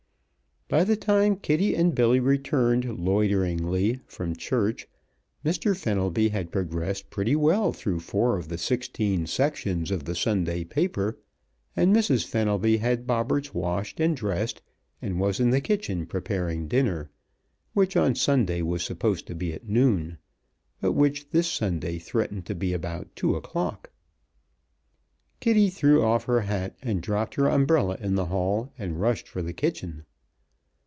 By 0.69 0.85
the 0.85 0.95
time 0.95 1.35
Kitty 1.35 1.75
and 1.75 1.93
Billy 1.93 2.21
returned 2.21 2.85
loiteringly 2.85 3.99
from 4.05 4.37
church 4.37 4.87
Mr. 5.43 5.75
Fenelby 5.75 6.29
had 6.29 6.49
progressed 6.49 7.09
pretty 7.09 7.35
well 7.35 7.73
through 7.73 7.99
four 7.99 8.37
of 8.37 8.47
the 8.47 8.57
sixteen 8.57 9.27
sections 9.27 9.91
of 9.91 10.05
the 10.05 10.15
Sunday 10.15 10.63
paper, 10.63 11.19
and 11.75 11.93
Mrs. 11.93 12.25
Fenelby 12.25 12.77
had 12.77 13.05
Bobberts 13.05 13.53
washed 13.53 13.99
and 13.99 14.15
dressed 14.15 14.61
and 15.01 15.19
was 15.19 15.41
in 15.41 15.49
the 15.49 15.59
kitchen 15.59 16.05
preparing 16.05 16.69
dinner, 16.69 17.09
which 17.73 17.97
on 17.97 18.15
Sunday 18.15 18.61
was 18.61 18.81
supposed 18.81 19.27
to 19.27 19.35
be 19.35 19.51
at 19.51 19.67
noon, 19.67 20.19
but 20.79 20.93
which, 20.93 21.31
this 21.31 21.51
Sunday, 21.51 21.99
threatened 21.99 22.45
to 22.45 22.55
be 22.55 22.71
about 22.71 23.13
two 23.17 23.35
o'clock. 23.35 23.91
Kitty 25.41 25.69
threw 25.69 26.01
off 26.01 26.23
her 26.23 26.39
hat 26.39 26.77
and 26.81 27.01
dropped 27.01 27.35
her 27.35 27.49
umbrella 27.49 27.97
in 27.99 28.15
the 28.15 28.27
hall 28.27 28.71
and 28.79 29.01
rushed 29.01 29.27
for 29.27 29.41
the 29.41 29.51
kitchen. 29.51 30.05